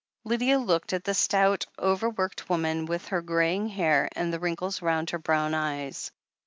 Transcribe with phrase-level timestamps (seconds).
[0.25, 5.11] Lydia looked at the stout, overworked woman, with her greying hair and the wrinkles round
[5.11, 6.09] her brown eyes.